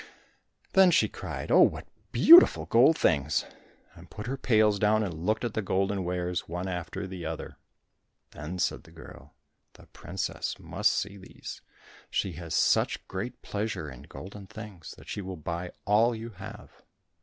[0.73, 3.45] Then she cried, "Oh, what beautiful gold things!"
[3.93, 7.57] and put her pails down and looked at the golden wares one after the other.
[8.31, 9.35] Then said the girl,
[9.73, 11.61] "The princess must see these,
[12.09, 16.81] she has such great pleasure in golden things, that she will buy all you have."